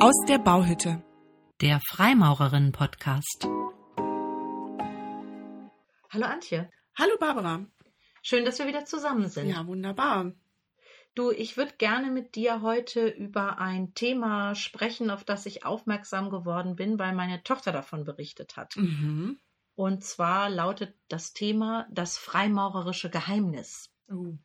[0.00, 1.02] Aus der Bauhütte.
[1.60, 3.48] Der Freimaurerinnen-Podcast.
[6.10, 6.70] Hallo Antje.
[6.96, 7.66] Hallo Barbara.
[8.22, 9.48] Schön, dass wir wieder zusammen sind.
[9.48, 10.30] Ja, wunderbar.
[11.16, 16.30] Du, ich würde gerne mit dir heute über ein Thema sprechen, auf das ich aufmerksam
[16.30, 18.76] geworden bin, weil meine Tochter davon berichtet hat.
[18.76, 19.40] Mhm.
[19.74, 23.90] Und zwar lautet das Thema das freimaurerische Geheimnis.
[24.08, 24.36] Oh.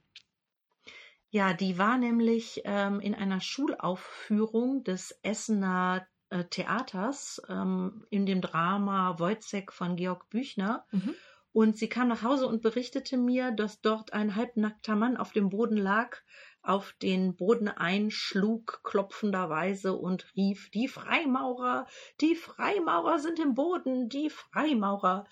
[1.33, 8.39] Ja, die war nämlich ähm, in einer Schulaufführung des Essener äh, Theaters ähm, in dem
[8.39, 10.85] Drama Wojciech von Georg Büchner.
[10.91, 11.15] Mhm.
[11.51, 15.49] Und sie kam nach Hause und berichtete mir, dass dort ein halbnackter Mann auf dem
[15.49, 16.17] Boden lag,
[16.61, 21.87] auf den Boden einschlug, klopfenderweise und rief, die Freimaurer,
[22.21, 25.25] die Freimaurer sind im Boden, die Freimaurer.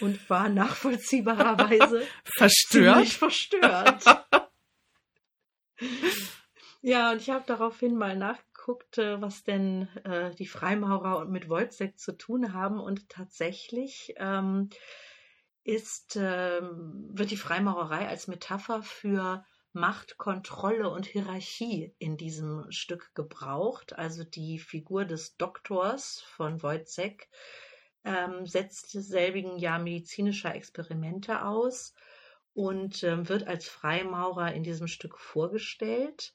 [0.00, 3.06] Und war nachvollziehbarerweise Verstört?
[3.06, 4.04] verstört.
[6.82, 11.96] Ja, und ich habe daraufhin mal nachgeguckt, äh, was denn äh, die Freimaurer mit Wojciech
[11.96, 12.80] zu tun haben.
[12.80, 14.70] Und tatsächlich ähm,
[15.64, 23.12] ist, ähm, wird die Freimaurerei als Metapher für Macht, Kontrolle und Hierarchie in diesem Stück
[23.14, 23.98] gebraucht.
[23.98, 27.28] Also die Figur des Doktors von Wojciech
[28.04, 31.94] ähm, setzt selbigen Jahr medizinischer Experimente aus
[32.54, 36.32] und ähm, wird als Freimaurer in diesem Stück vorgestellt.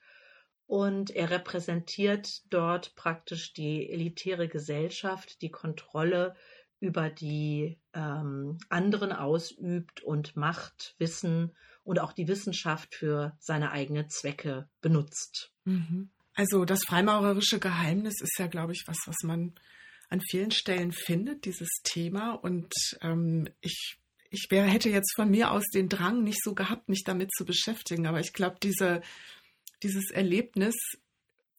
[0.67, 6.35] Und er repräsentiert dort praktisch die elitäre Gesellschaft, die Kontrolle
[6.79, 14.09] über die ähm, anderen ausübt und Macht, Wissen und auch die Wissenschaft für seine eigenen
[14.09, 15.51] Zwecke benutzt.
[15.65, 16.11] Mhm.
[16.35, 19.55] Also das freimaurerische Geheimnis ist ja, glaube ich, was, was man
[20.09, 22.31] an vielen Stellen findet, dieses Thema.
[22.33, 23.98] Und ähm, ich,
[24.29, 27.45] ich wäre, hätte jetzt von mir aus den Drang nicht so gehabt, mich damit zu
[27.45, 28.05] beschäftigen.
[28.07, 29.01] Aber ich glaube, diese,
[29.83, 30.75] dieses Erlebnis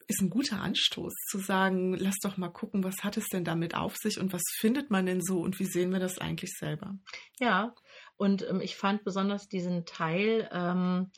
[0.07, 3.77] ist ein guter Anstoß zu sagen, lass doch mal gucken, was hat es denn damit
[3.77, 6.99] auf sich und was findet man denn so und wie sehen wir das eigentlich selber?
[7.39, 7.75] Ja,
[8.17, 11.13] und ähm, ich fand besonders diesen Teil, ähm,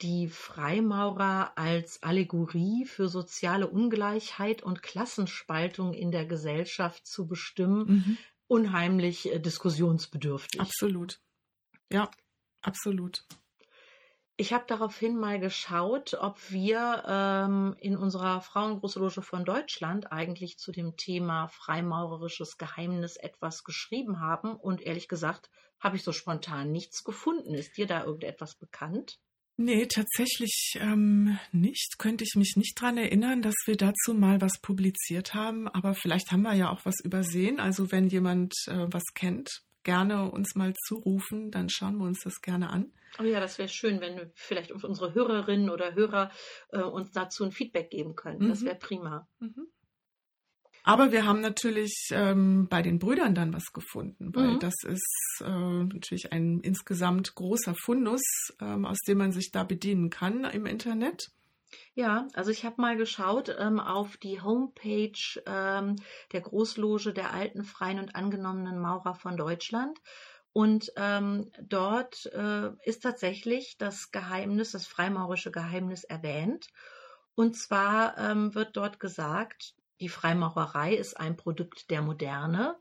[0.00, 8.18] die Freimaurer als Allegorie für soziale Ungleichheit und Klassenspaltung in der Gesellschaft zu bestimmen, Mhm.
[8.46, 10.60] Unheimlich äh, diskussionsbedürftig.
[10.60, 11.20] Absolut.
[11.90, 12.10] Ja,
[12.62, 13.24] absolut.
[14.36, 20.72] Ich habe daraufhin mal geschaut, ob wir ähm, in unserer Frauengroße von Deutschland eigentlich zu
[20.72, 24.56] dem Thema freimaurerisches Geheimnis etwas geschrieben haben.
[24.56, 27.54] Und ehrlich gesagt, habe ich so spontan nichts gefunden.
[27.54, 29.20] Ist dir da irgendetwas bekannt?
[29.56, 31.98] Nee, tatsächlich ähm, nicht.
[31.98, 35.68] Könnte ich mich nicht dran erinnern, dass wir dazu mal was publiziert haben.
[35.68, 37.60] Aber vielleicht haben wir ja auch was übersehen.
[37.60, 42.40] Also wenn jemand äh, was kennt, gerne uns mal zurufen, dann schauen wir uns das
[42.40, 42.90] gerne an.
[43.20, 46.32] Oh ja, das wäre schön, wenn vielleicht unsere Hörerinnen oder Hörer
[46.72, 48.48] äh, uns dazu ein Feedback geben können.
[48.48, 48.66] Das Mhm.
[48.66, 49.28] wäre prima.
[49.38, 49.68] Mhm.
[50.84, 54.58] Aber wir haben natürlich ähm, bei den Brüdern dann was gefunden, weil Mhm.
[54.58, 58.22] das ist äh, natürlich ein insgesamt großer Fundus,
[58.60, 61.30] ähm, aus dem man sich da bedienen kann im Internet.
[61.94, 65.12] Ja, also ich habe mal geschaut ähm, auf die Homepage
[65.46, 65.96] ähm,
[66.32, 69.98] der Großloge der alten, freien und angenommenen Maurer von Deutschland.
[70.52, 76.68] Und ähm, dort äh, ist tatsächlich das Geheimnis, das freimaurische Geheimnis erwähnt.
[77.34, 82.76] Und zwar ähm, wird dort gesagt, die Freimaurerei ist ein Produkt der Moderne.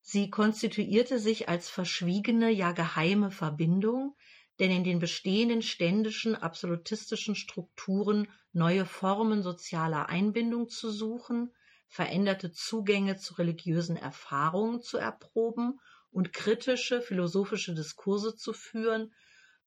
[0.00, 4.16] Sie konstituierte sich als verschwiegene, ja geheime Verbindung,
[4.58, 11.52] denn in den bestehenden ständischen, absolutistischen Strukturen neue Formen sozialer Einbindung zu suchen,
[11.88, 15.78] veränderte Zugänge zu religiösen Erfahrungen zu erproben
[16.10, 19.12] und kritische philosophische Diskurse zu führen,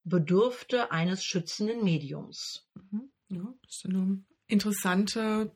[0.03, 2.67] bedurfte eines schützenden Mediums.
[2.73, 3.11] Mhm.
[3.29, 5.55] Ja, das ist eine interessante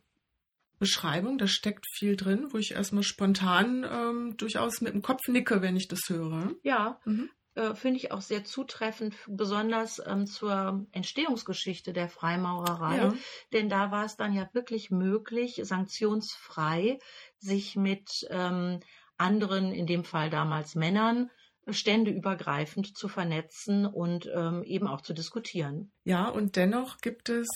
[0.83, 5.61] Beschreibung, da steckt viel drin, wo ich erstmal spontan ähm, durchaus mit dem Kopf nicke,
[5.61, 6.51] wenn ich das höre.
[6.61, 7.29] Ja, Mhm.
[7.55, 12.97] äh, finde ich auch sehr zutreffend, besonders ähm, zur Entstehungsgeschichte der Freimaurerei.
[12.97, 13.13] Ja.
[13.53, 16.99] Denn da war es dann ja wirklich möglich, sanktionsfrei
[17.37, 18.81] sich mit ähm,
[19.17, 21.29] anderen, in dem Fall damals Männern,
[21.69, 25.93] ständeübergreifend zu vernetzen und ähm, eben auch zu diskutieren.
[26.03, 27.47] Ja, und dennoch gibt es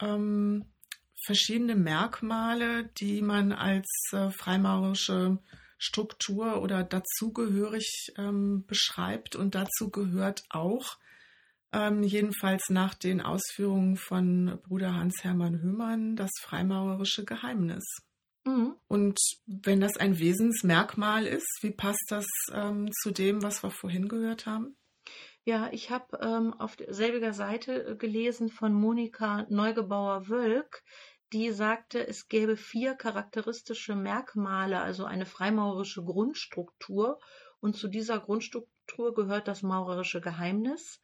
[0.00, 0.66] ähm,
[1.26, 5.38] verschiedene Merkmale, die man als äh, freimaurerische
[5.78, 9.36] Struktur oder dazugehörig ähm, beschreibt.
[9.36, 10.96] Und dazu gehört auch,
[11.72, 17.84] ähm, jedenfalls nach den Ausführungen von Bruder Hans-Hermann Höhmann, das freimaurerische Geheimnis.
[18.44, 18.76] Mhm.
[18.86, 24.08] Und wenn das ein Wesensmerkmal ist, wie passt das ähm, zu dem, was wir vorhin
[24.08, 24.76] gehört haben?
[25.44, 30.82] Ja, ich habe ähm, auf selbiger Seite äh, gelesen von Monika Neugebauer-Wölk,
[31.32, 37.18] die sagte, es gäbe vier charakteristische Merkmale, also eine freimaurerische Grundstruktur.
[37.60, 41.00] Und zu dieser Grundstruktur gehört das maurerische Geheimnis,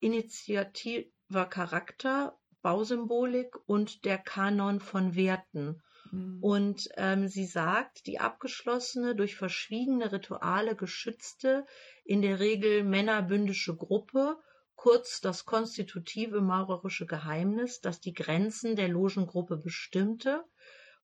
[0.00, 5.82] initiativer Charakter, Bausymbolik und der Kanon von Werten.
[6.10, 6.38] Mhm.
[6.42, 11.66] Und ähm, sie sagt, die abgeschlossene, durch verschwiegene Rituale geschützte,
[12.04, 14.38] in der Regel männerbündische Gruppe
[14.76, 20.44] kurz das konstitutive maurerische Geheimnis, das die Grenzen der Logengruppe bestimmte,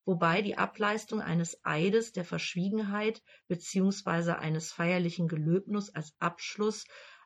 [0.04, 6.84] wobei die Ableistung eines Eides der Verschwiegenheit beziehungsweise eines feierlichen Gelöbnis als Abschluss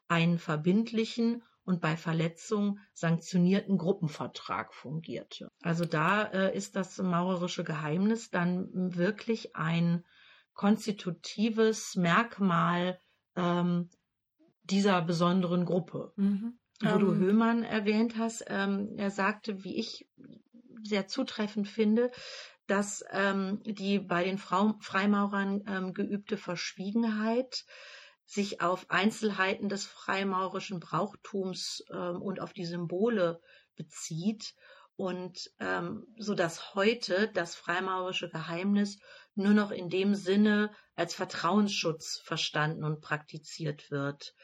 [0.08, 5.50] einen verbindlichen und bei Verletzung sanktionierten Gruppenvertrag fungierte.
[5.62, 10.04] Also da äh, ist das maurerische Geheimnis dann wirklich ein
[10.54, 13.00] konstitutives Merkmal
[13.34, 13.90] ähm,
[14.70, 16.12] dieser besonderen Gruppe.
[16.16, 16.58] Mhm.
[16.80, 17.18] Wo du ähm.
[17.18, 20.06] Höhmann erwähnt hast, ähm, er sagte, wie ich
[20.82, 22.10] sehr zutreffend finde,
[22.66, 27.64] dass ähm, die bei den Frau Freimaurern ähm, geübte Verschwiegenheit
[28.24, 33.40] sich auf Einzelheiten des freimaurischen Brauchtums ähm, und auf die Symbole
[33.76, 34.54] bezieht
[34.96, 38.98] und ähm, so dass heute das freimaurische Geheimnis
[39.36, 44.34] nur noch in dem Sinne als Vertrauensschutz verstanden und praktiziert wird.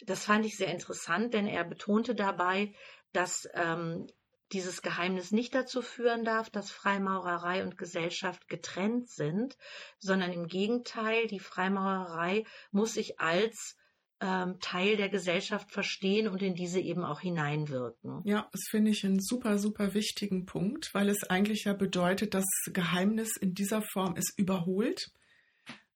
[0.00, 2.74] Das fand ich sehr interessant, denn er betonte dabei,
[3.12, 4.06] dass ähm,
[4.52, 9.56] dieses Geheimnis nicht dazu führen darf, dass Freimaurerei und Gesellschaft getrennt sind,
[9.98, 13.76] sondern im Gegenteil, die Freimaurerei muss sich als
[14.20, 18.22] ähm, Teil der Gesellschaft verstehen und in diese eben auch hineinwirken.
[18.24, 22.44] Ja, das finde ich einen super, super wichtigen Punkt, weil es eigentlich ja bedeutet, dass
[22.72, 25.12] Geheimnis in dieser Form ist überholt.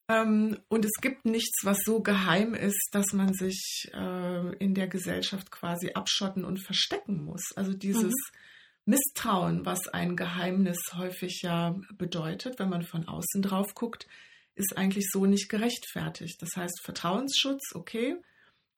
[0.09, 4.89] Ähm, und es gibt nichts, was so geheim ist, dass man sich äh, in der
[4.89, 7.53] Gesellschaft quasi abschotten und verstecken muss.
[7.57, 8.95] Also dieses mhm.
[8.95, 14.07] Misstrauen, was ein Geheimnis häufig ja bedeutet, wenn man von außen drauf guckt,
[14.59, 16.43] ist eigentlich so nicht gerechtfertigt.
[16.43, 18.17] Das heißt, Vertrauensschutz, okay,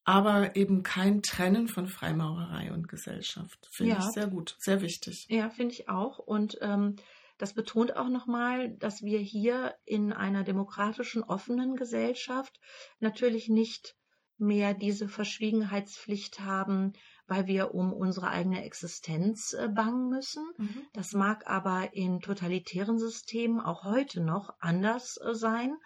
[0.05, 3.69] aber eben kein Trennen von Freimaurerei und Gesellschaft.
[3.73, 3.99] Finde ja.
[3.99, 5.27] ich sehr gut, sehr wichtig.
[5.29, 6.19] Ja, finde ich auch.
[6.19, 6.97] Und ähm,
[7.38, 12.61] das betont auch nochmal, dass wir hier in einer demokratischen, offenen Gesellschaft
[12.99, 13.97] natürlich nicht
[14.37, 16.93] mehr diese Verschwiegenheitspflicht haben,
[17.31, 20.44] weil wir um unsere eigene Existenz äh, bangen müssen.
[20.59, 20.82] Mhm.
[20.93, 25.77] Das mag aber in totalitären Systemen auch heute noch anders äh, sein.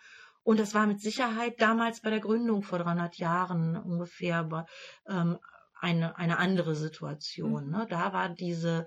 [0.42, 4.66] Und das war mit Sicherheit damals bei der Gründung vor 300 Jahren ungefähr
[5.06, 5.38] ähm,
[5.78, 7.66] eine, eine andere Situation.
[7.66, 7.72] Mhm.
[7.72, 7.86] Ne?
[7.90, 8.86] Da war diese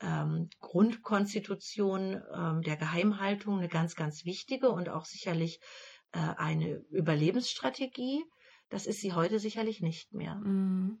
[0.00, 5.60] ähm, Grundkonstitution ähm, der Geheimhaltung eine ganz, ganz wichtige und auch sicherlich
[6.10, 8.24] äh, eine Überlebensstrategie.
[8.70, 10.34] Das ist sie heute sicherlich nicht mehr.
[10.34, 11.00] Mhm.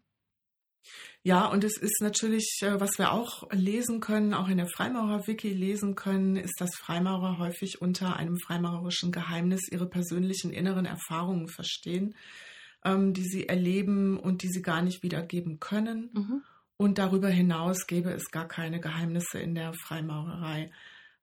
[1.24, 5.50] Ja, und es ist natürlich, äh, was wir auch lesen können, auch in der Freimaurer-Wiki
[5.50, 12.16] lesen können, ist, dass Freimaurer häufig unter einem freimaurerischen Geheimnis ihre persönlichen inneren Erfahrungen verstehen,
[12.84, 16.10] ähm, die sie erleben und die sie gar nicht wiedergeben können.
[16.12, 16.42] Mhm.
[16.76, 20.72] Und darüber hinaus gäbe es gar keine Geheimnisse in der Freimaurerei.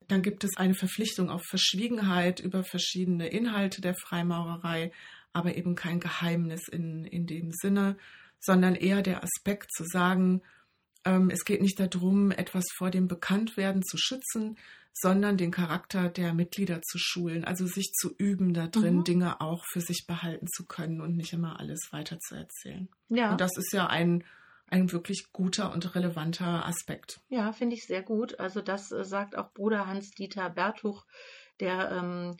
[0.08, 4.92] Dann gibt es eine Verpflichtung auf Verschwiegenheit über verschiedene Inhalte der Freimaurerei,
[5.34, 7.96] aber eben kein Geheimnis in, in dem Sinne
[8.40, 10.42] sondern eher der Aspekt zu sagen,
[11.04, 14.56] ähm, es geht nicht darum, etwas vor dem Bekanntwerden zu schützen,
[14.92, 19.04] sondern den Charakter der Mitglieder zu schulen, also sich zu üben, da drin mhm.
[19.04, 22.88] Dinge auch für sich behalten zu können und nicht immer alles weiter zu erzählen.
[23.08, 23.32] Ja.
[23.32, 24.24] Und das ist ja ein,
[24.66, 27.20] ein wirklich guter und relevanter Aspekt.
[27.28, 28.38] Ja, finde ich sehr gut.
[28.40, 31.06] Also das äh, sagt auch Bruder Hans-Dieter Bertuch,
[31.60, 32.36] der ähm,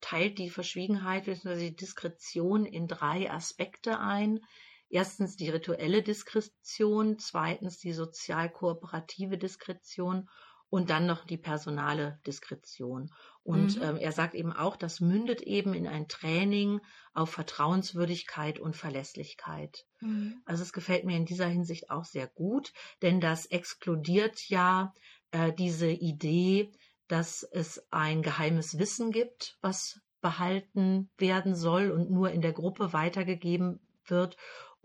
[0.00, 1.70] teilt die Verschwiegenheit bzw.
[1.70, 4.40] die Diskretion in drei Aspekte ein
[4.88, 10.28] erstens die rituelle Diskretion, zweitens die sozial-kooperative Diskretion
[10.68, 13.12] und dann noch die personale Diskretion.
[13.42, 13.82] Und mhm.
[13.82, 16.80] ähm, er sagt eben auch, das mündet eben in ein Training
[17.14, 19.86] auf Vertrauenswürdigkeit und Verlässlichkeit.
[20.00, 20.42] Mhm.
[20.44, 24.92] Also es gefällt mir in dieser Hinsicht auch sehr gut, denn das exkludiert ja
[25.30, 26.72] äh, diese Idee,
[27.06, 32.92] dass es ein geheimes Wissen gibt, was behalten werden soll und nur in der Gruppe
[32.92, 34.36] weitergegeben wird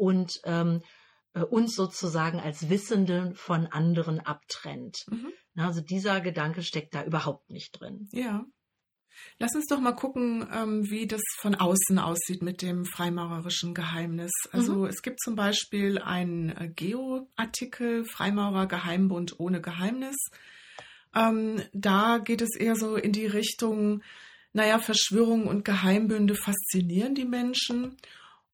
[0.02, 0.82] und ähm,
[1.34, 5.06] äh, uns sozusagen als Wissenden von anderen abtrennt.
[5.10, 5.32] Mhm.
[5.56, 8.10] Also dieser Gedanke steckt da überhaupt nicht drin.
[8.12, 8.44] Ja.
[9.38, 14.32] Lass uns doch mal gucken, ähm, wie das von außen aussieht mit dem freimaurerischen Geheimnis.
[14.52, 14.86] Also mhm.
[14.86, 20.18] es gibt zum Beispiel einen äh, Geo-Artikel, Freimaurer Geheimbund ohne Geheimnis.
[21.14, 24.02] Ähm, da geht es eher so in die Richtung,
[24.54, 27.98] naja, Verschwörungen und Geheimbünde faszinieren die Menschen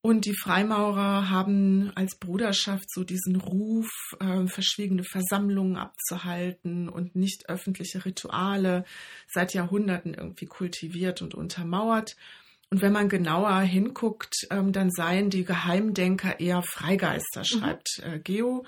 [0.00, 3.90] Und die Freimaurer haben als Bruderschaft so diesen Ruf,
[4.20, 8.84] äh, verschwiegene Versammlungen abzuhalten und nicht öffentliche Rituale
[9.26, 12.16] seit Jahrhunderten irgendwie kultiviert und untermauert.
[12.70, 17.44] Und wenn man genauer hinguckt, ähm, dann seien die Geheimdenker eher Freigeister, mhm.
[17.44, 18.12] schreibt mhm.
[18.12, 18.64] äh, Geo.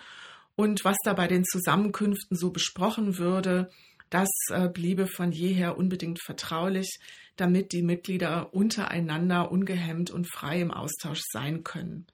[0.57, 3.71] Und was da bei den Zusammenkünften so besprochen würde,
[4.11, 6.99] das äh, bliebe von jeher unbedingt vertraulich,
[7.41, 12.07] damit die Mitglieder untereinander ungehemmt und frei im Austausch sein können.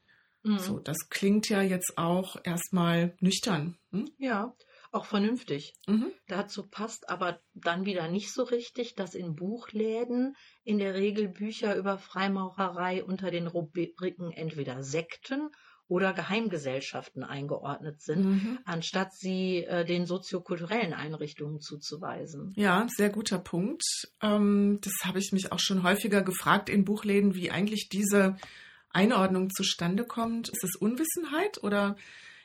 [0.43, 0.59] Mhm.
[0.59, 3.77] So, das klingt ja jetzt auch erstmal nüchtern.
[3.91, 4.09] Hm?
[4.19, 4.55] Ja,
[4.93, 5.75] auch vernünftig.
[5.87, 6.13] Mhm.
[6.29, 11.77] Dazu passt aber dann wieder nicht so richtig, dass in Buchläden in der Regel Bücher
[11.77, 15.51] über Freimaurerei unter den Rubriken entweder Sekten
[15.89, 18.59] oder Geheimgesellschaften eingeordnet sind, mhm.
[18.65, 22.53] anstatt sie äh, den soziokulturellen Einrichtungen zuzuweisen.
[22.57, 23.85] Ja, sehr guter Punkt.
[24.21, 28.37] Ähm, das habe ich mich auch schon häufiger gefragt in Buchläden, wie eigentlich diese
[28.91, 30.49] Einordnung zustande kommt.
[30.49, 31.97] Ist es Unwissenheit oder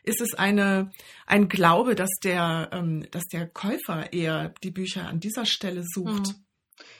[0.04, 0.92] ist es eine,
[1.26, 6.28] ein Glaube, dass der, ähm, dass der Käufer eher die Bücher an dieser Stelle sucht?
[6.28, 6.46] Mhm.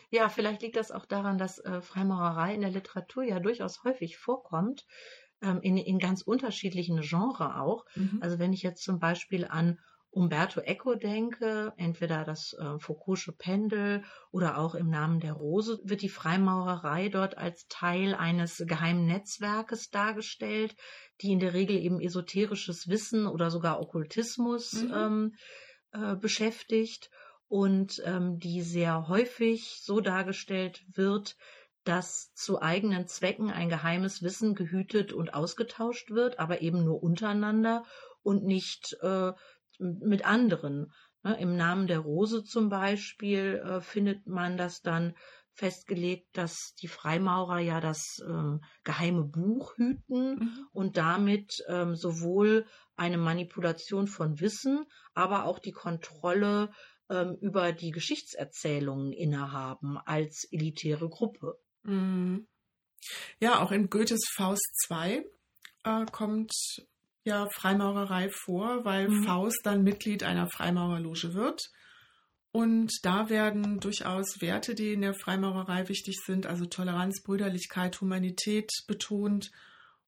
[0.10, 4.18] Ja, vielleicht liegt das auch daran, dass äh, Freimaurerei in der Literatur ja durchaus häufig
[4.18, 4.86] vorkommt
[5.42, 7.86] ähm, in, in ganz unterschiedlichen Genres auch.
[7.96, 8.20] Mhm.
[8.22, 9.80] Also wenn ich jetzt zum Beispiel an
[10.14, 16.02] Umberto Eco denke, entweder das äh, Foucault'sche Pendel oder auch im Namen der Rose, wird
[16.02, 20.76] die Freimaurerei dort als Teil eines geheimen Netzwerkes dargestellt,
[21.22, 24.94] die in der Regel eben esoterisches Wissen oder sogar Okkultismus mhm.
[24.94, 25.36] ähm,
[25.94, 27.10] äh, beschäftigt
[27.48, 31.38] und ähm, die sehr häufig so dargestellt wird,
[31.84, 37.84] dass zu eigenen Zwecken ein geheimes Wissen gehütet und ausgetauscht wird, aber eben nur untereinander
[38.22, 39.32] und nicht äh,
[39.80, 40.92] mit anderen.
[41.24, 45.16] Ne, Im Namen der Rose zum Beispiel äh, findet man das dann
[45.54, 50.68] festgelegt, dass die Freimaurer ja das ähm, geheime Buch hüten mhm.
[50.72, 56.72] und damit ähm, sowohl eine Manipulation von Wissen, aber auch die Kontrolle
[57.10, 61.60] ähm, über die Geschichtserzählungen innehaben als elitäre Gruppe.
[61.84, 62.48] Mhm.
[63.40, 65.26] Ja, auch in Goethes Faust 2
[65.84, 66.54] äh, kommt
[67.24, 69.24] ja Freimaurerei vor, weil mhm.
[69.24, 71.72] Faust dann Mitglied einer Freimaurerloge wird.
[72.52, 78.70] Und da werden durchaus Werte, die in der Freimaurerei wichtig sind, also Toleranz, Brüderlichkeit, Humanität
[78.88, 79.52] betont.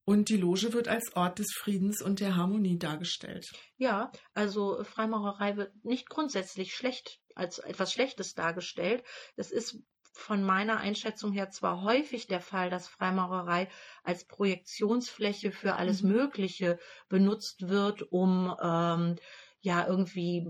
[0.04, 3.50] Und die Loge wird als Ort des Friedens und der Harmonie dargestellt.
[3.78, 9.02] Ja, also Freimaurerei wird nicht grundsätzlich schlecht als etwas Schlechtes dargestellt.
[9.36, 9.78] Das ist
[10.14, 13.68] von meiner Einschätzung her zwar häufig der Fall, dass Freimaurerei
[14.04, 16.12] als Projektionsfläche für alles mhm.
[16.12, 16.78] Mögliche
[17.08, 19.16] benutzt wird, um ähm,
[19.60, 20.46] ja irgendwie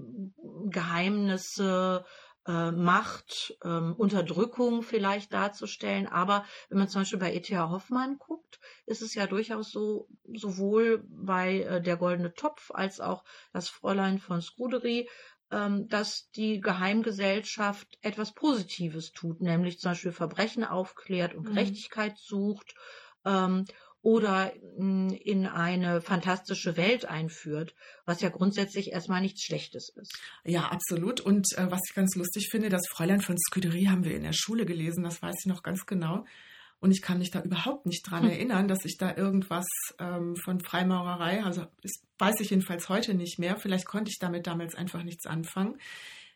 [0.66, 2.04] Geheimnisse,
[2.46, 6.06] äh, Macht, ähm, Unterdrückung vielleicht darzustellen.
[6.06, 7.70] Aber wenn man zum Beispiel bei E.T.H.
[7.70, 13.24] Hoffmann guckt, ist es ja durchaus so, sowohl bei äh, Der Goldene Topf als auch
[13.52, 15.08] das Fräulein von Scudery ähm,
[15.50, 21.54] dass die Geheimgesellschaft etwas Positives tut, nämlich zum Beispiel Verbrechen aufklärt und mhm.
[21.54, 22.74] Gerechtigkeit sucht
[23.24, 23.64] ähm,
[24.04, 27.74] oder hm, in eine fantastische Welt einführt,
[28.04, 30.12] was ja grundsätzlich erstmal nichts Schlechtes ist.
[30.44, 31.20] Ja, absolut.
[31.20, 34.34] Und äh, was ich ganz lustig finde, das Fräulein von Scuderie haben wir in der
[34.34, 36.26] Schule gelesen, das weiß ich noch ganz genau.
[36.84, 38.30] Und ich kann mich da überhaupt nicht dran hm.
[38.30, 39.64] erinnern, dass ich da irgendwas
[39.98, 43.56] ähm, von Freimaurerei, also das weiß ich jedenfalls heute nicht mehr.
[43.56, 45.78] Vielleicht konnte ich damit damals einfach nichts anfangen.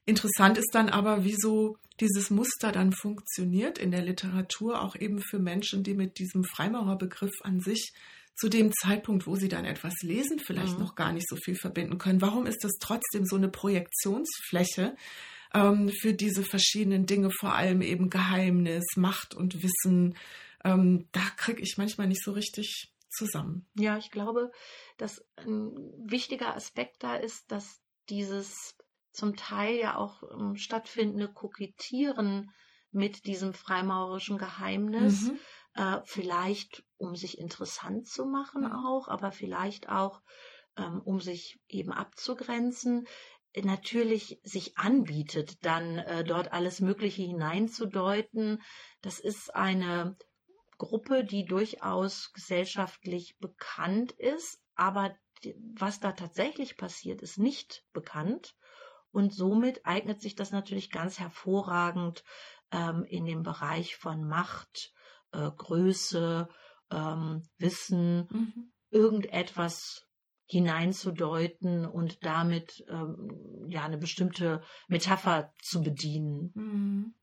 [0.06, 5.38] Interessant ist dann aber, wieso dieses Muster dann funktioniert in der Literatur, auch eben für
[5.38, 7.92] Menschen, die mit diesem Freimaurerbegriff an sich
[8.34, 10.82] zu dem Zeitpunkt, wo sie dann etwas lesen, vielleicht mhm.
[10.82, 12.22] noch gar nicht so viel verbinden können.
[12.22, 14.96] Warum ist das trotzdem so eine Projektionsfläche?
[15.54, 20.16] Ähm, für diese verschiedenen Dinge, vor allem eben Geheimnis, Macht und Wissen.
[20.64, 23.66] Ähm, da kriege ich manchmal nicht so richtig zusammen.
[23.74, 24.50] Ja, ich glaube,
[24.96, 28.76] dass ein wichtiger Aspekt da ist, dass dieses
[29.12, 32.50] zum Teil ja auch ähm, stattfindende Kokettieren
[32.90, 35.38] mit diesem freimaurischen Geheimnis, mhm.
[35.74, 38.72] äh, vielleicht um sich interessant zu machen mhm.
[38.72, 40.22] auch, aber vielleicht auch
[40.76, 43.06] ähm, um sich eben abzugrenzen,
[43.56, 48.62] natürlich sich anbietet, dann äh, dort alles Mögliche hineinzudeuten.
[49.00, 50.16] Das ist eine
[50.76, 55.16] Gruppe, die durchaus gesellschaftlich bekannt ist, aber
[55.74, 58.54] was da tatsächlich passiert, ist nicht bekannt.
[59.10, 62.22] Und somit eignet sich das natürlich ganz hervorragend
[62.70, 64.92] ähm, in dem Bereich von Macht,
[65.32, 66.48] äh, Größe,
[66.90, 68.72] ähm, Wissen, mhm.
[68.90, 70.07] irgendetwas
[70.48, 76.52] hineinzudeuten und damit ähm, ja eine bestimmte Metapher zu bedienen.
[76.54, 77.14] Mhm.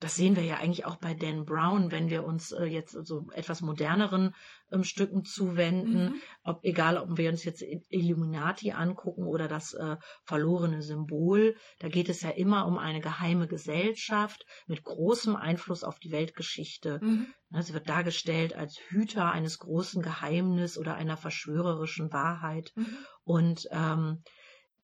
[0.00, 3.26] Das sehen wir ja eigentlich auch bei Dan Brown, wenn wir uns äh, jetzt so
[3.32, 4.34] etwas moderneren
[4.70, 6.14] ähm, Stücken zuwenden, mhm.
[6.44, 12.08] ob, egal ob wir uns jetzt Illuminati angucken oder das äh, verlorene Symbol, da geht
[12.08, 17.00] es ja immer um eine geheime Gesellschaft mit großem Einfluss auf die Weltgeschichte.
[17.02, 17.26] Mhm.
[17.52, 22.72] Es wird dargestellt als Hüter eines großen Geheimnisses oder einer verschwörerischen Wahrheit.
[22.76, 22.86] Mhm.
[23.24, 24.22] Und ähm,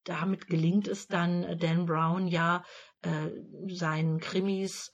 [0.02, 2.64] damit gelingt es dann Dan Brown ja,
[3.02, 3.30] äh,
[3.68, 4.90] seinen Krimis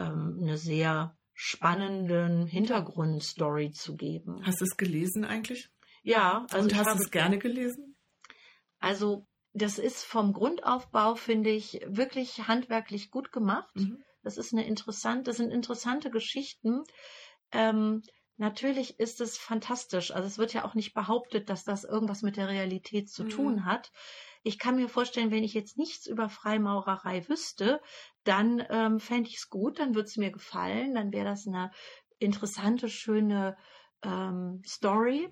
[0.00, 4.44] ähm, eine sehr spannenden Hintergrundstory zu geben.
[4.44, 5.70] Hast du es gelesen eigentlich?
[6.02, 6.46] Ja.
[6.50, 7.96] Also Und hast du es gerne gelesen?
[8.78, 13.74] Also das ist vom Grundaufbau, finde ich, wirklich handwerklich gut gemacht.
[13.74, 14.02] Mhm.
[14.22, 16.84] Das ist eine interessante, das sind interessante Geschichten.
[17.52, 18.02] Ähm,
[18.36, 20.10] natürlich ist es fantastisch.
[20.12, 23.30] Also es wird ja auch nicht behauptet, dass das irgendwas mit der Realität zu mhm.
[23.30, 23.90] tun hat.
[24.42, 27.80] Ich kann mir vorstellen, wenn ich jetzt nichts über Freimaurerei wüsste,
[28.24, 31.70] dann ähm, fände ich es gut, dann würde es mir gefallen, dann wäre das eine
[32.18, 33.56] interessante, schöne
[34.02, 35.28] ähm, Story.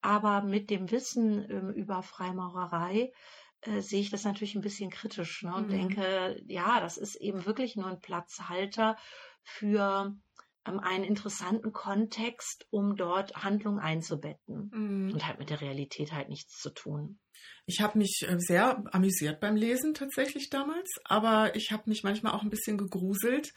[0.00, 3.12] Aber mit dem Wissen ähm, über Freimaurerei
[3.60, 5.54] äh, sehe ich das natürlich ein bisschen kritisch ne?
[5.54, 5.70] und mhm.
[5.70, 8.96] denke, ja, das ist eben wirklich nur ein Platzhalter
[9.44, 10.16] für
[10.64, 15.12] einen interessanten Kontext, um dort Handlung einzubetten mhm.
[15.12, 17.18] und halt mit der Realität halt nichts zu tun.
[17.66, 22.32] Ich habe mich äh, sehr amüsiert beim Lesen tatsächlich damals, aber ich habe mich manchmal
[22.32, 23.52] auch ein bisschen gegruselt.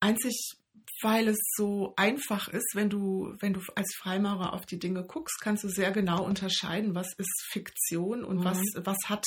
[0.00, 0.58] Einzig
[1.02, 5.40] weil es so einfach ist, wenn du, wenn du als Freimaurer auf die Dinge guckst,
[5.40, 8.44] kannst du sehr genau unterscheiden, was ist Fiktion und mhm.
[8.44, 9.24] was, was hat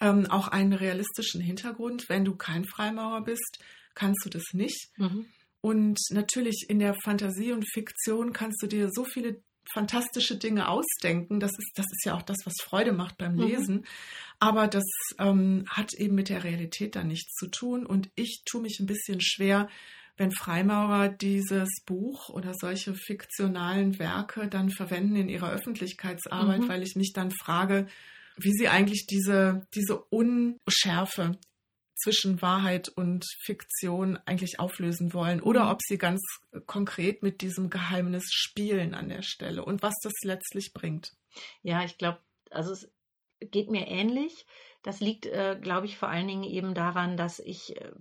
[0.00, 2.08] ähm, auch einen realistischen Hintergrund.
[2.08, 3.58] Wenn du kein Freimaurer bist,
[3.94, 4.90] kannst du das nicht.
[4.96, 5.26] Mhm.
[5.60, 11.40] Und natürlich in der Fantasie und Fiktion kannst du dir so viele fantastische Dinge ausdenken.
[11.40, 13.42] Das ist, das ist ja auch das, was Freude macht beim mhm.
[13.42, 13.74] Lesen.
[13.76, 13.84] Mhm.
[14.38, 14.84] Aber das
[15.18, 17.84] ähm, hat eben mit der Realität dann nichts zu tun.
[17.84, 19.68] Und ich tue mich ein bisschen schwer,
[20.16, 26.68] wenn Freimaurer dieses Buch oder solche fiktionalen Werke dann verwenden in ihrer Öffentlichkeitsarbeit, mhm.
[26.68, 27.86] weil ich mich dann frage,
[28.36, 31.38] wie sie eigentlich diese, diese Unschärfe
[32.02, 35.70] zwischen Wahrheit und Fiktion eigentlich auflösen wollen oder mhm.
[35.70, 36.22] ob sie ganz
[36.66, 41.12] konkret mit diesem Geheimnis spielen an der Stelle und was das letztlich bringt.
[41.62, 42.18] Ja, ich glaube,
[42.50, 42.90] also es
[43.40, 44.46] geht mir ähnlich.
[44.82, 47.92] Das liegt, äh, glaube ich, vor allen Dingen eben daran, dass ich äh,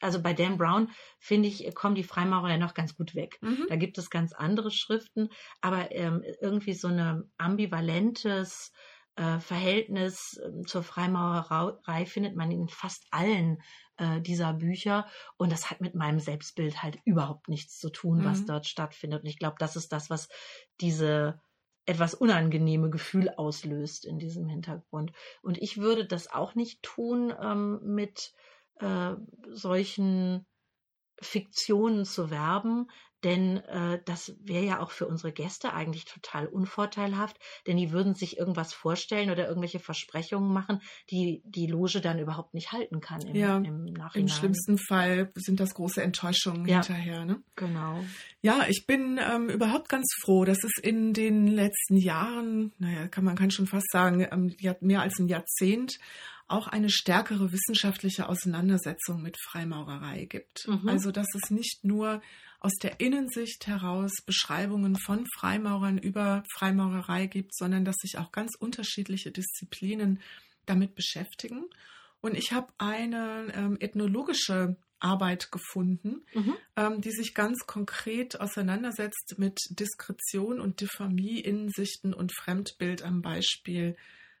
[0.00, 3.38] also bei Dan Brown finde ich, kommen die Freimaurer ja noch ganz gut weg.
[3.40, 3.66] Mhm.
[3.68, 8.72] Da gibt es ganz andere Schriften, aber ähm, irgendwie so ein ambivalentes
[9.16, 13.62] äh, Verhältnis äh, zur Freimaurerei findet man in fast allen
[13.96, 15.06] äh, dieser Bücher.
[15.36, 18.46] Und das hat mit meinem Selbstbild halt überhaupt nichts zu tun, was mhm.
[18.46, 19.22] dort stattfindet.
[19.22, 20.28] Und ich glaube, das ist das, was
[20.80, 21.40] diese
[21.86, 25.12] etwas unangenehme Gefühl auslöst in diesem Hintergrund.
[25.40, 28.34] Und ich würde das auch nicht tun ähm, mit
[28.80, 29.14] äh,
[29.48, 30.46] solchen
[31.20, 32.88] Fiktionen zu werben,
[33.26, 37.36] denn äh, das wäre ja auch für unsere Gäste eigentlich total unvorteilhaft,
[37.66, 42.54] denn die würden sich irgendwas vorstellen oder irgendwelche Versprechungen machen, die die Loge dann überhaupt
[42.54, 44.28] nicht halten kann im, ja, im Nachhinein.
[44.28, 47.24] Im schlimmsten Fall sind das große Enttäuschungen ja, hinterher.
[47.24, 47.42] Ne?
[47.56, 48.04] Genau.
[48.42, 53.24] Ja, ich bin ähm, überhaupt ganz froh, dass es in den letzten Jahren, naja, kann
[53.24, 55.98] man kann schon fast sagen, ähm, mehr als ein Jahrzehnt
[56.48, 60.68] auch eine stärkere wissenschaftliche Auseinandersetzung mit Freimaurerei gibt.
[60.68, 60.88] Mhm.
[60.88, 62.22] Also dass es nicht nur
[62.60, 68.56] aus der Innensicht heraus Beschreibungen von Freimaurern über Freimaurerei gibt, sondern dass sich auch ganz
[68.58, 70.20] unterschiedliche Disziplinen
[70.66, 71.64] damit beschäftigen.
[72.20, 76.54] Und ich habe eine ähm, ethnologische Arbeit gefunden, mhm.
[76.76, 83.96] ähm, die sich ganz konkret auseinandersetzt mit Diskretion und Diffamie, Innensichten und Fremdbild am Beispiel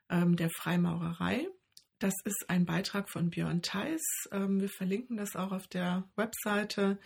[0.08, 1.48] ähm, der Freimaurerei.
[1.98, 4.02] Das ist ein Beitrag von Björn Theis.
[4.30, 6.98] Ähm, wir verlinken das auch auf der Webseite.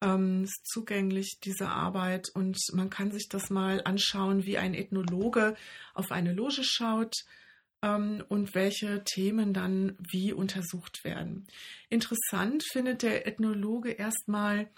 [0.00, 2.30] Ähm, ist zugänglich, diese Arbeit.
[2.34, 5.54] Und man kann sich das mal anschauen, wie ein Ethnologe
[5.94, 7.14] auf eine Loge schaut
[7.82, 11.46] ähm, und welche Themen dann wie untersucht werden.
[11.88, 14.68] Interessant findet der Ethnologe erstmal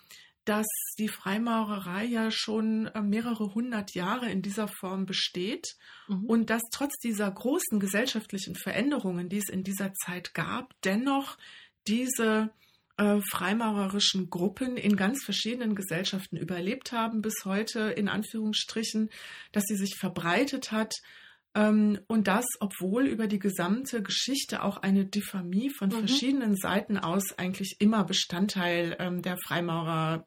[0.47, 0.67] dass
[0.99, 5.77] die Freimaurerei ja schon äh, mehrere hundert Jahre in dieser Form besteht
[6.09, 6.25] mhm.
[6.25, 11.37] und dass trotz dieser großen gesellschaftlichen Veränderungen, die es in dieser Zeit gab, dennoch
[11.89, 12.51] diese
[12.97, 19.11] äh, freimaurerischen Gruppen in ganz verschiedenen Gesellschaften überlebt haben bis heute, in Anführungsstrichen,
[19.51, 20.95] dass sie sich verbreitet hat
[21.57, 25.99] ähm, und das, obwohl über die gesamte Geschichte auch eine Diffamie von mhm.
[26.07, 30.27] verschiedenen Seiten aus eigentlich immer Bestandteil ähm, der Freimaurer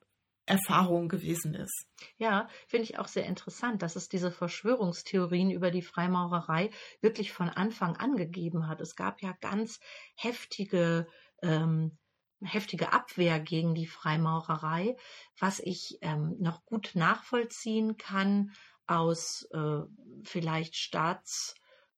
[0.49, 1.87] Erfahrung gewesen ist.
[2.17, 7.49] Ja, finde ich auch sehr interessant, dass es diese Verschwörungstheorien über die Freimaurerei wirklich von
[7.49, 8.81] Anfang an gegeben hat.
[8.81, 9.79] Es gab ja ganz
[10.15, 11.07] heftige
[11.41, 11.97] ähm,
[12.41, 14.95] heftige Abwehr gegen die Freimaurerei,
[15.37, 18.53] was ich ähm, noch gut nachvollziehen kann
[18.87, 19.81] aus äh,
[20.23, 20.75] vielleicht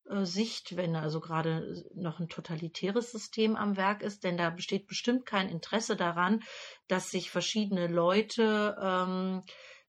[0.06, 5.26] Staatssicht, wenn also gerade noch ein totalitäres System am Werk ist, denn da besteht bestimmt
[5.26, 6.42] kein Interesse daran,
[6.88, 9.42] dass sich verschiedene Leute ähm,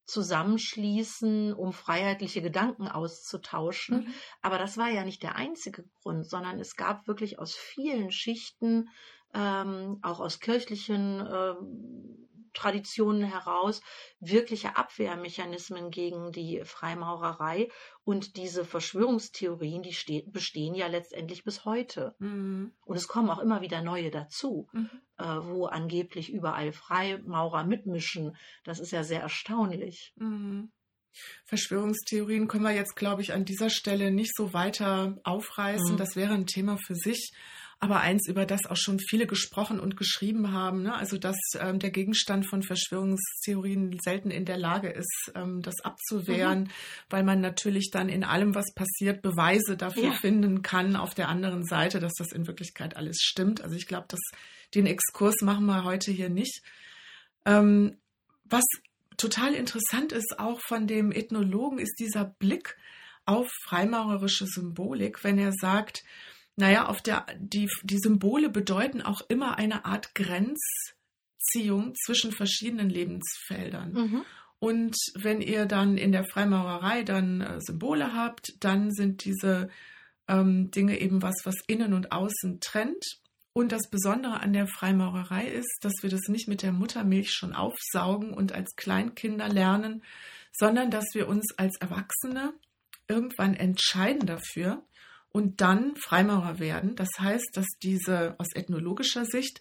[0.05, 4.05] zusammenschließen, um freiheitliche Gedanken auszutauschen.
[4.05, 4.15] Mhm.
[4.43, 8.89] Aber das war ja nicht der einzige Grund, sondern es gab wirklich aus vielen Schichten,
[9.35, 11.55] ähm, auch aus kirchlichen äh,
[12.53, 13.81] Traditionen heraus
[14.21, 17.69] wirkliche Abwehrmechanismen gegen die Freimaurerei
[18.05, 22.15] und diese Verschwörungstheorien, die steht, bestehen ja letztendlich bis heute.
[22.19, 22.73] Mhm.
[22.85, 24.91] Und es kommen auch immer wieder neue dazu, mhm.
[25.19, 28.37] äh, wo angeblich überall Freimaurer mitmischen.
[28.65, 30.13] Das ist ja sehr erstaunlich.
[30.17, 30.73] Mhm.
[31.45, 35.95] Verschwörungstheorien können wir jetzt, glaube ich, an dieser Stelle nicht so weiter aufreißen.
[35.95, 35.99] Mhm.
[35.99, 37.33] Das wäre ein Thema für sich
[37.83, 40.95] aber eins, über das auch schon viele gesprochen und geschrieben haben, ne?
[40.95, 46.61] also dass ähm, der Gegenstand von Verschwörungstheorien selten in der Lage ist, ähm, das abzuwehren,
[46.61, 46.69] mhm.
[47.11, 50.13] weil man natürlich dann in allem, was passiert, Beweise dafür ja.
[50.13, 53.63] finden kann auf der anderen Seite, dass das in Wirklichkeit alles stimmt.
[53.63, 54.21] Also ich glaube, dass
[54.77, 56.63] den Exkurs machen wir heute hier nicht.
[57.45, 57.97] Ähm,
[58.45, 58.63] was
[59.17, 62.77] total interessant ist auch von dem Ethnologen, ist dieser Blick
[63.25, 66.05] auf freimaurerische Symbolik, wenn er sagt,
[66.57, 73.93] naja, auf der, die, die Symbole bedeuten auch immer eine Art Grenzziehung zwischen verschiedenen Lebensfeldern.
[73.93, 74.25] Mhm.
[74.59, 79.69] Und wenn ihr dann in der Freimaurerei dann äh, Symbole habt, dann sind diese
[80.29, 83.05] ähm, Dinge eben was, was innen und außen trennt.
[83.55, 87.55] Und das Besondere an der Freimaurerei ist, dass wir das nicht mit der Muttermilch schon
[87.55, 90.05] aufsaugen und als Kleinkinder lernen,
[90.53, 92.55] sondern dass wir uns als Erwachsene
[93.09, 94.85] irgendwann entscheiden dafür,
[95.33, 96.95] und dann Freimaurer werden.
[96.95, 99.61] Das heißt, dass diese aus ethnologischer Sicht,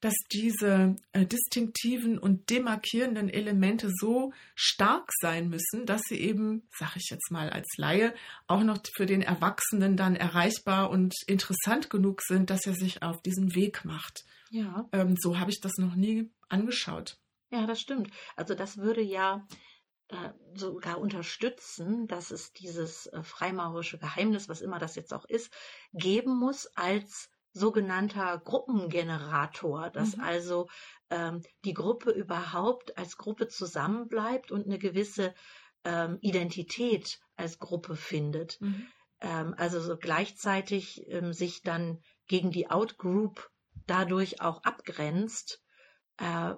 [0.00, 6.96] dass diese äh, distinktiven und demarkierenden Elemente so stark sein müssen, dass sie eben, sag
[6.96, 8.14] ich jetzt mal als Laie,
[8.46, 13.20] auch noch für den Erwachsenen dann erreichbar und interessant genug sind, dass er sich auf
[13.22, 14.24] diesen Weg macht.
[14.50, 14.88] Ja.
[14.92, 17.18] Ähm, so habe ich das noch nie angeschaut.
[17.50, 18.10] Ja, das stimmt.
[18.36, 19.46] Also das würde ja
[20.54, 25.52] sogar unterstützen, dass es dieses äh, freimaurische Geheimnis, was immer das jetzt auch ist,
[25.92, 30.22] geben muss als sogenannter Gruppengenerator, dass mhm.
[30.22, 30.68] also
[31.10, 35.34] ähm, die Gruppe überhaupt als Gruppe zusammenbleibt und eine gewisse
[35.84, 38.60] ähm, Identität als Gruppe findet.
[38.60, 38.86] Mhm.
[39.20, 43.50] Ähm, also so gleichzeitig ähm, sich dann gegen die Outgroup
[43.86, 45.62] dadurch auch abgrenzt,
[46.18, 46.54] äh,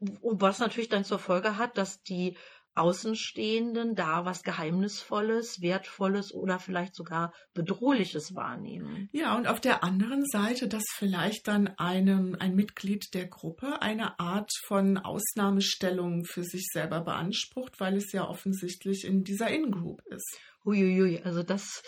[0.00, 2.36] was natürlich dann zur Folge hat, dass die
[2.76, 9.08] Außenstehenden da was Geheimnisvolles, Wertvolles oder vielleicht sogar Bedrohliches wahrnehmen.
[9.12, 14.20] Ja, und auf der anderen Seite, dass vielleicht dann einem, ein Mitglied der Gruppe eine
[14.20, 20.38] Art von Ausnahmestellung für sich selber beansprucht, weil es ja offensichtlich in dieser In-Group ist.
[20.66, 21.82] Huiuiui, also das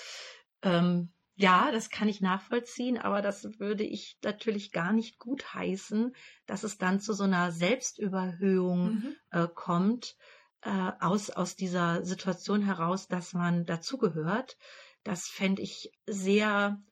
[0.62, 6.12] ähm, ja, das kann ich nachvollziehen, aber das würde ich natürlich gar nicht gut heißen,
[6.46, 9.16] dass es dann zu so einer Selbstüberhöhung mhm.
[9.30, 10.16] äh, kommt,
[10.62, 14.56] äh, aus, aus dieser Situation heraus, dass man dazugehört.
[15.04, 16.82] Das fände ich sehr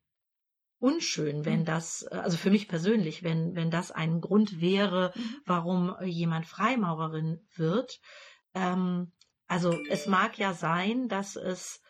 [0.79, 1.65] unschön, wenn mhm.
[1.65, 5.37] das, äh, also für mich persönlich, wenn, wenn das ein Grund wäre, mhm.
[5.45, 7.99] warum jemand Freimaurerin wird.
[8.55, 9.11] Ähm,
[9.49, 11.81] also es mag ja sein, dass es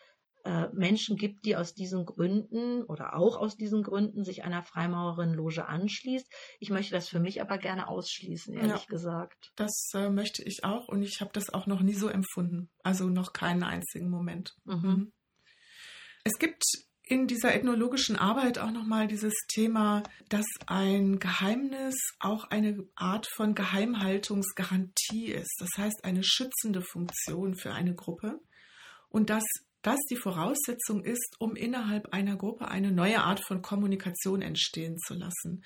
[0.47, 5.67] äh, Menschen gibt, die aus diesen Gründen oder auch aus diesen Gründen sich einer Freimaurerin-Loge
[5.67, 6.25] anschließt.
[6.61, 9.51] Ich möchte das für mich aber gerne ausschließen, ehrlich ja, gesagt.
[9.57, 12.69] Das äh, möchte ich auch und ich habe das auch noch nie so empfunden.
[12.81, 14.55] Also noch keinen einzigen Moment.
[14.63, 14.73] Mhm.
[14.75, 15.13] mhm.
[16.23, 16.63] Es gibt
[17.03, 23.55] in dieser ethnologischen Arbeit auch nochmal dieses Thema, dass ein Geheimnis auch eine Art von
[23.55, 25.55] Geheimhaltungsgarantie ist.
[25.59, 28.41] Das heißt, eine schützende Funktion für eine Gruppe.
[29.09, 29.45] Und dass
[29.87, 35.13] das die Voraussetzung ist, um innerhalb einer Gruppe eine neue Art von Kommunikation entstehen zu
[35.13, 35.63] lassen,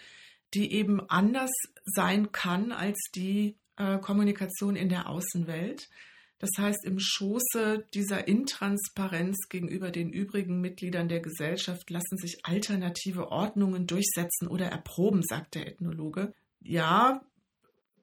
[0.53, 1.49] die eben anders
[1.85, 5.89] sein kann als die äh, Kommunikation in der Außenwelt.
[6.37, 13.31] Das heißt, im Schoße dieser Intransparenz gegenüber den übrigen Mitgliedern der Gesellschaft lassen sich alternative
[13.31, 16.31] Ordnungen durchsetzen oder erproben, sagt der Ethnologe.
[16.59, 17.23] Ja,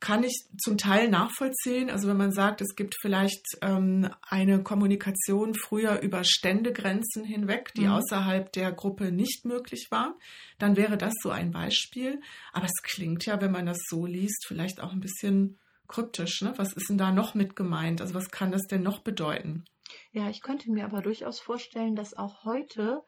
[0.01, 1.91] kann ich zum Teil nachvollziehen.
[1.91, 7.87] Also wenn man sagt, es gibt vielleicht ähm, eine Kommunikation früher über Ständegrenzen hinweg, die
[7.87, 7.93] mhm.
[7.93, 10.17] außerhalb der Gruppe nicht möglich war,
[10.59, 12.21] dann wäre das so ein Beispiel.
[12.53, 15.59] Aber es klingt ja, wenn man das so liest, vielleicht auch ein bisschen
[15.89, 16.43] kryptisch.
[16.43, 16.53] Ne?
[16.57, 18.01] Was ist denn da noch mit gemeint?
[18.01, 19.65] Also was kann das denn noch bedeuten?
[20.13, 23.03] Ja, ich könnte mir aber durchaus vorstellen, dass auch heute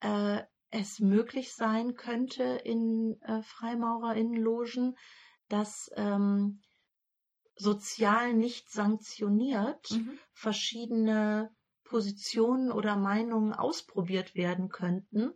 [0.00, 4.96] äh, es möglich sein könnte in äh, Freimaurerinnenlogen,
[5.50, 6.62] dass ähm,
[7.54, 10.18] sozial nicht sanktioniert mhm.
[10.32, 15.32] verschiedene Positionen oder Meinungen ausprobiert werden könnten,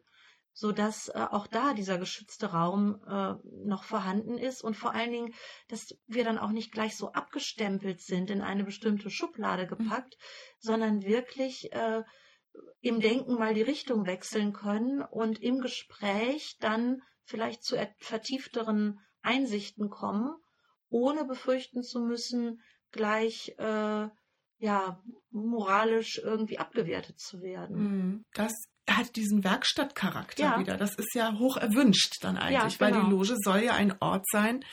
[0.53, 3.35] so dass äh, auch da dieser geschützte Raum äh,
[3.67, 5.35] noch vorhanden ist und vor allen Dingen,
[5.69, 9.69] dass wir dann auch nicht gleich so abgestempelt sind in eine bestimmte Schublade mhm.
[9.69, 10.25] gepackt, mhm.
[10.61, 12.03] sondern wirklich äh,
[12.81, 19.91] im Denken mal die Richtung wechseln können und im Gespräch dann vielleicht zu vertiefteren Einsichten
[19.91, 20.35] kommen,
[20.89, 22.61] ohne befürchten zu müssen,
[22.93, 24.09] gleich äh,
[24.59, 27.77] ja moralisch irgendwie abgewertet zu werden.
[27.77, 28.25] Mhm.
[28.35, 28.53] Das
[28.89, 30.59] hat diesen Werkstattcharakter ja.
[30.59, 30.77] wieder.
[30.77, 32.81] Das ist ja hoch erwünscht dann eigentlich, ja, genau.
[32.81, 33.11] weil die genau.
[33.11, 34.65] Loge soll ja ein Ort sein,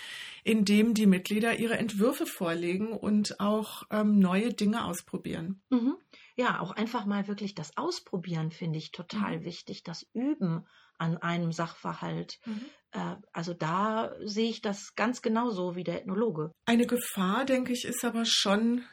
[0.43, 5.61] in dem die Mitglieder ihre Entwürfe vorlegen und auch ähm, neue Dinge ausprobieren.
[5.69, 5.95] Mhm
[6.35, 9.43] ja, auch einfach mal wirklich das Ausprobieren finde ich total mhm.
[9.43, 10.65] wichtig, das Üben
[11.01, 12.39] an einem Sachverhalt.
[12.45, 12.65] Mhm.
[12.91, 16.51] Äh, also da sehe ich das ganz genauso wie der Ethnologe.
[16.65, 18.83] Eine Gefahr, denke ich, ist aber schon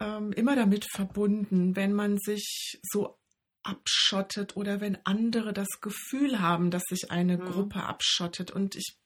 [0.00, 3.18] ähm, immer damit verbunden, wenn man sich so
[3.64, 7.44] abschottet oder wenn andere das Gefühl haben, dass sich eine mhm.
[7.44, 8.52] Gruppe abschottet.
[8.52, 8.96] Und ich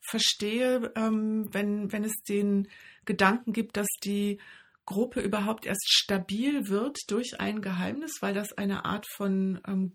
[0.00, 2.68] verstehe, ähm, wenn, wenn es den
[3.06, 4.38] Gedanken gibt, dass die
[4.84, 9.94] Gruppe überhaupt erst stabil wird durch ein Geheimnis, weil das eine Art von ähm,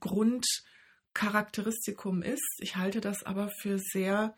[1.15, 2.59] Grundcharakteristikum ist.
[2.59, 4.35] Ich halte das aber für sehr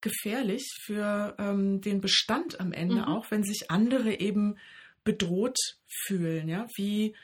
[0.00, 3.04] gefährlich für ähm, den Bestand am Ende, mhm.
[3.04, 4.58] auch wenn sich andere eben
[5.04, 6.48] bedroht fühlen.
[6.48, 7.14] Ja, wie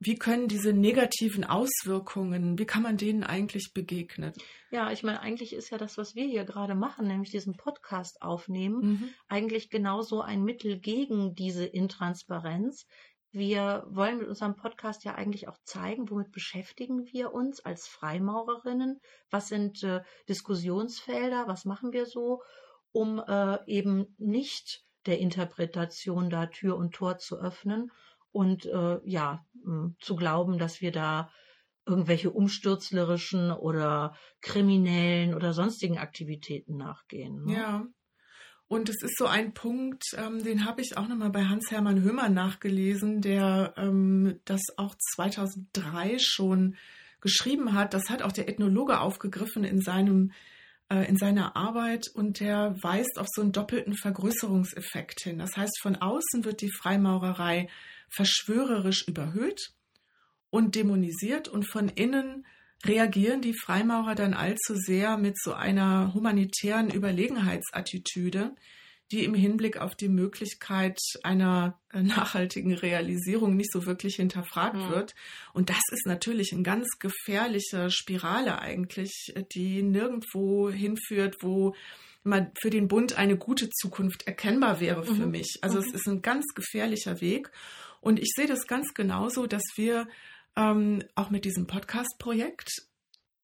[0.00, 4.32] wie können diese negativen Auswirkungen, wie kann man denen eigentlich begegnen?
[4.70, 8.22] Ja, ich meine, eigentlich ist ja das, was wir hier gerade machen, nämlich diesen Podcast
[8.22, 9.08] aufnehmen, mhm.
[9.26, 12.86] eigentlich genauso ein Mittel gegen diese Intransparenz.
[13.30, 19.00] Wir wollen mit unserem Podcast ja eigentlich auch zeigen, womit beschäftigen wir uns als Freimaurerinnen,
[19.30, 22.42] was sind äh, Diskussionsfelder, was machen wir so,
[22.92, 27.90] um äh, eben nicht der Interpretation da Tür und Tor zu öffnen
[28.30, 29.44] und äh, ja,
[30.00, 31.30] zu glauben, dass wir da
[31.86, 37.44] irgendwelche umstürzlerischen oder kriminellen oder sonstigen Aktivitäten nachgehen.
[37.44, 37.52] Ne?
[37.54, 37.86] Ja.
[38.68, 42.28] Und es ist so ein Punkt, ähm, den habe ich auch nochmal bei Hans-Hermann Höhmer
[42.28, 46.76] nachgelesen, der ähm, das auch 2003 schon
[47.22, 47.94] geschrieben hat.
[47.94, 50.32] Das hat auch der Ethnologe aufgegriffen in seinem
[50.90, 55.38] äh, in seiner Arbeit und der weist auf so einen doppelten Vergrößerungseffekt hin.
[55.38, 57.68] Das heißt, von außen wird die Freimaurerei
[58.10, 59.72] verschwörerisch überhöht
[60.50, 62.46] und dämonisiert und von innen
[62.84, 68.54] reagieren die Freimaurer dann allzu sehr mit so einer humanitären Überlegenheitsattitüde,
[69.10, 74.90] die im Hinblick auf die Möglichkeit einer nachhaltigen Realisierung nicht so wirklich hinterfragt mhm.
[74.90, 75.14] wird.
[75.54, 81.74] Und das ist natürlich eine ganz gefährliche Spirale eigentlich, die nirgendwo hinführt, wo
[82.22, 85.30] man für den Bund eine gute Zukunft erkennbar wäre für mhm.
[85.30, 85.58] mich.
[85.62, 85.86] Also mhm.
[85.86, 87.50] es ist ein ganz gefährlicher Weg.
[88.00, 90.06] Und ich sehe das ganz genauso, dass wir
[90.58, 92.68] ähm, auch mit diesem Podcast-Projekt.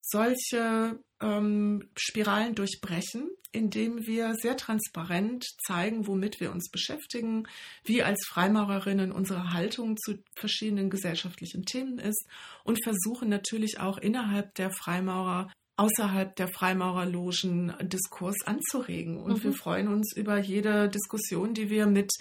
[0.03, 7.45] Solche ähm, Spiralen durchbrechen, indem wir sehr transparent zeigen, womit wir uns beschäftigen,
[7.85, 12.27] wie als Freimaurerinnen unsere Haltung zu verschiedenen gesellschaftlichen Themen ist
[12.65, 19.21] und versuchen natürlich auch innerhalb der Freimaurer außerhalb der Freimaurerlogen Diskurs anzuregen.
[19.21, 19.43] Und mhm.
[19.43, 22.13] wir freuen uns über jede Diskussion, die wir mit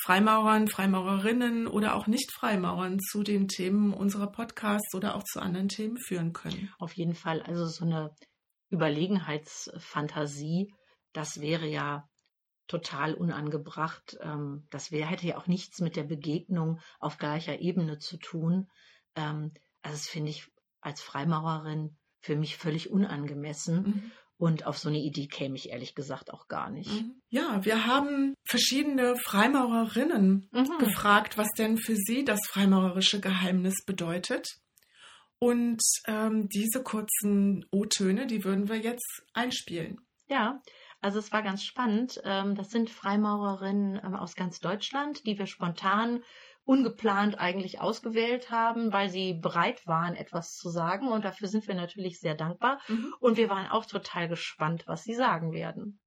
[0.00, 5.98] Freimaurern, Freimaurerinnen oder auch Nicht-Freimaurern zu den Themen unserer Podcasts oder auch zu anderen Themen
[5.98, 6.72] führen können.
[6.78, 7.42] Auf jeden Fall.
[7.42, 8.14] Also so eine
[8.70, 10.72] Überlegenheitsfantasie,
[11.12, 12.08] das wäre ja
[12.68, 14.16] total unangebracht.
[14.20, 18.70] Ähm, das wäre, hätte ja auch nichts mit der Begegnung auf gleicher Ebene zu tun.
[19.16, 20.46] Ähm, also das finde ich
[20.80, 23.82] als Freimaurerin für mich völlig unangemessen.
[23.82, 24.12] Mhm.
[24.36, 26.90] Und auf so eine Idee käme ich ehrlich gesagt auch gar nicht.
[26.90, 27.20] Mhm.
[27.28, 30.78] Ja, wir haben verschiedene Freimaurerinnen mhm.
[30.78, 34.48] gefragt, was denn für sie das freimaurerische Geheimnis bedeutet.
[35.38, 40.00] Und ähm, diese kurzen O-Töne, die würden wir jetzt einspielen.
[40.28, 40.62] Ja,
[41.02, 42.20] also es war ganz spannend.
[42.24, 46.22] Ähm, das sind Freimaurerinnen ähm, aus ganz Deutschland, die wir spontan
[46.70, 51.08] ungeplant eigentlich ausgewählt haben, weil sie bereit waren, etwas zu sagen.
[51.08, 52.78] Und dafür sind wir natürlich sehr dankbar.
[52.86, 53.12] Mhm.
[53.18, 55.98] Und wir waren auch total gespannt, was sie sagen werden.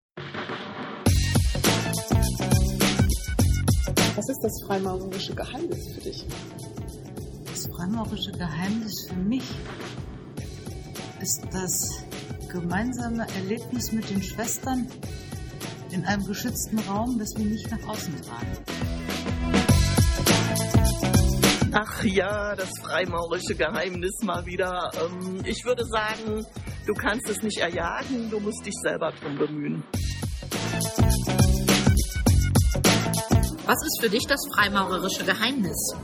[4.15, 6.25] Was ist das freimaurerische Geheimnis für dich?
[7.45, 9.43] Das freimaurerische Geheimnis für mich
[11.19, 12.05] ist das
[12.49, 14.87] gemeinsame Erlebnis mit den Schwestern
[15.91, 18.82] in einem geschützten Raum, das wir nicht nach außen tragen.
[21.75, 24.91] Ach ja, das freimaurische Geheimnis mal wieder.
[24.93, 26.45] Ähm, ich würde sagen,
[26.85, 29.83] du kannst es nicht erjagen, du musst dich selber drum bemühen.
[33.65, 35.95] Was ist für dich das freimaurerische Geheimnis?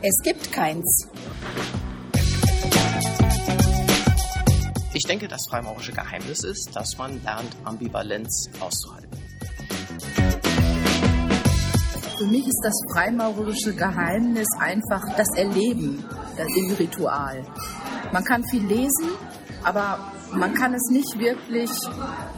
[0.00, 1.08] Es gibt keins.
[4.94, 9.11] Ich denke, das freimaurische Geheimnis ist, dass man lernt, Ambivalenz auszuhalten.
[12.22, 16.04] Für mich ist das freimaurerische Geheimnis einfach das Erleben
[16.56, 17.44] im Ritual.
[18.12, 19.10] Man kann viel lesen,
[19.64, 21.68] aber man kann es nicht wirklich,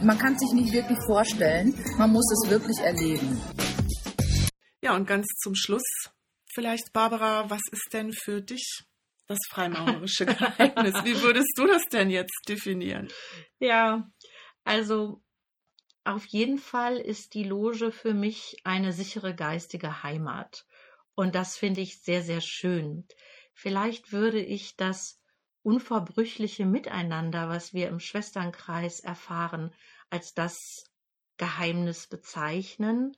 [0.00, 1.74] man kann sich nicht wirklich vorstellen.
[1.98, 3.38] Man muss es wirklich erleben.
[4.80, 5.84] Ja, und ganz zum Schluss
[6.54, 8.86] vielleicht, Barbara, was ist denn für dich
[9.26, 10.94] das freimaurerische Geheimnis?
[11.04, 13.08] Wie würdest du das denn jetzt definieren?
[13.58, 14.08] Ja,
[14.64, 15.20] also
[16.04, 20.66] auf jeden Fall ist die Loge für mich eine sichere geistige Heimat.
[21.14, 23.06] Und das finde ich sehr, sehr schön.
[23.52, 25.20] Vielleicht würde ich das
[25.62, 29.72] unverbrüchliche Miteinander, was wir im Schwesternkreis erfahren,
[30.10, 30.84] als das
[31.38, 33.16] Geheimnis bezeichnen.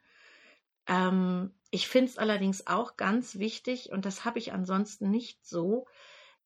[0.87, 5.88] Ähm, ich finde es allerdings auch ganz wichtig, und das habe ich ansonsten nicht so,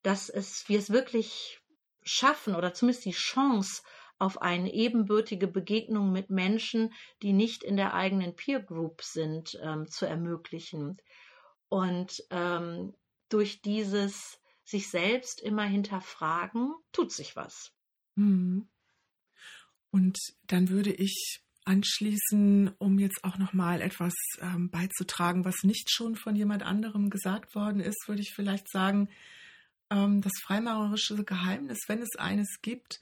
[0.03, 1.61] dass es, wir es wirklich
[2.03, 3.83] schaffen oder zumindest die Chance
[4.21, 9.89] auf eine ebenbürtige Begegnung mit Menschen, die nicht in der eigenen Peer Group sind, ähm,
[9.89, 10.99] zu ermöglichen.
[11.69, 12.95] Und ähm,
[13.31, 17.73] durch dieses sich selbst immer hinterfragen, tut sich was.
[18.15, 18.69] Mhm.
[19.91, 25.91] Und dann würde ich anschließen, um jetzt auch noch mal etwas ähm, beizutragen, was nicht
[25.91, 29.09] schon von jemand anderem gesagt worden ist, würde ich vielleicht sagen,
[29.91, 33.01] ähm, das freimaurerische Geheimnis, wenn es eines gibt,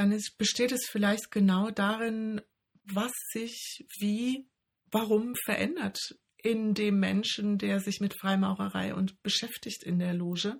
[0.00, 2.40] dann ist, besteht es vielleicht genau darin,
[2.84, 4.48] was sich wie,
[4.90, 5.98] warum verändert
[6.38, 10.58] in dem Menschen, der sich mit Freimaurerei und beschäftigt in der Loge.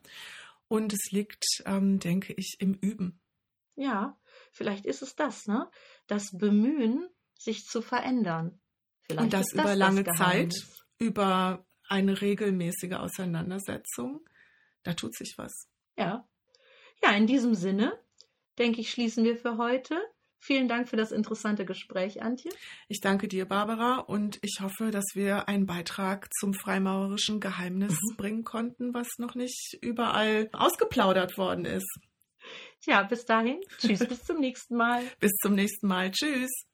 [0.69, 3.19] Und es liegt, ähm, denke ich, im Üben.
[3.77, 4.21] Ja,
[4.53, 5.71] vielleicht ist es das, ne?
[6.07, 8.61] Das Bemühen, sich zu verändern.
[9.05, 10.55] Vielleicht und das, das über lange das Zeit,
[10.99, 14.21] über eine regelmäßige Auseinandersetzung.
[14.83, 15.67] Da tut sich was.
[15.97, 16.29] Ja.
[17.03, 17.99] Ja, in diesem Sinne
[18.61, 20.01] denke ich, schließen wir für heute.
[20.39, 22.51] Vielen Dank für das interessante Gespräch, Antje.
[22.89, 28.17] Ich danke dir, Barbara, und ich hoffe, dass wir einen Beitrag zum freimaurerischen Geheimnis mhm.
[28.17, 31.91] bringen konnten, was noch nicht überall ausgeplaudert worden ist.
[32.81, 33.61] Tja, bis dahin.
[33.79, 35.03] Tschüss, bis zum nächsten Mal.
[35.19, 36.11] Bis zum nächsten Mal.
[36.11, 36.70] Tschüss.